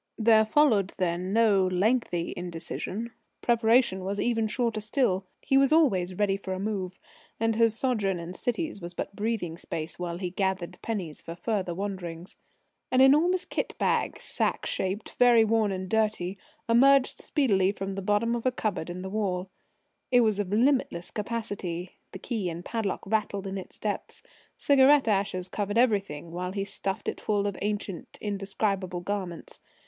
There 0.17 0.45
followed 0.45 0.93
then 0.97 1.31
no 1.31 1.67
lengthy 1.67 2.33
indecision. 2.35 3.11
Preparation 3.43 4.03
was 4.03 4.19
even 4.19 4.47
shorter 4.47 4.81
still. 4.81 5.27
He 5.43 5.59
was 5.59 5.71
always 5.71 6.15
ready 6.15 6.37
for 6.37 6.53
a 6.53 6.59
move, 6.59 6.97
and 7.39 7.55
his 7.55 7.77
sojourn 7.77 8.17
in 8.17 8.33
cities 8.33 8.81
was 8.81 8.95
but 8.95 9.15
breathing 9.15 9.59
space 9.59 9.99
while 9.99 10.17
he 10.17 10.31
gathered 10.31 10.81
pennies 10.81 11.21
for 11.21 11.35
further 11.35 11.75
wanderings. 11.75 12.35
An 12.91 12.99
enormous 12.99 13.45
kit 13.45 13.77
bag 13.77 14.19
sack 14.19 14.65
shaped, 14.65 15.11
very 15.19 15.45
worn 15.45 15.71
and 15.71 15.87
dirty 15.87 16.35
emerged 16.67 17.19
speedily 17.21 17.71
from 17.71 17.93
the 17.93 18.01
bottom 18.01 18.33
of 18.33 18.47
a 18.47 18.51
cupboard 18.51 18.89
in 18.89 19.03
the 19.03 19.07
wall. 19.11 19.51
It 20.09 20.21
was 20.21 20.39
of 20.39 20.49
limitless 20.51 21.11
capacity. 21.11 21.91
The 22.11 22.17
key 22.17 22.49
and 22.49 22.65
padlock 22.65 23.01
rattled 23.05 23.45
in 23.45 23.55
its 23.55 23.77
depths. 23.77 24.23
Cigarette 24.57 25.07
ashes 25.07 25.47
covered 25.47 25.77
everything 25.77 26.31
while 26.31 26.53
he 26.53 26.63
stuffed 26.65 27.07
it 27.07 27.21
full 27.21 27.45
of 27.45 27.55
ancient, 27.61 28.17
indescribable 28.19 29.01
garments. 29.01 29.59